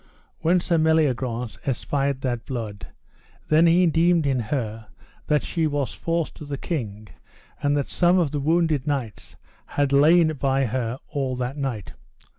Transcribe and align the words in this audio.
When 0.39 0.59
Sir 0.59 0.79
Meliagrance 0.79 1.59
espied 1.63 2.21
that 2.21 2.47
blood, 2.47 2.87
then 3.49 3.67
he 3.67 3.85
deemed 3.85 4.25
in 4.25 4.39
her 4.39 4.87
that 5.27 5.43
she 5.43 5.67
was 5.67 5.93
false 5.93 6.31
to 6.31 6.43
the 6.43 6.57
king, 6.57 7.07
and 7.61 7.77
that 7.77 7.87
some 7.91 8.17
of 8.17 8.31
the 8.31 8.39
wounded 8.39 8.87
knights 8.87 9.35
had 9.67 9.93
lain 9.93 10.33
by 10.39 10.65
her 10.65 10.97
all 11.09 11.35
that 11.35 11.55
night. 11.55 11.93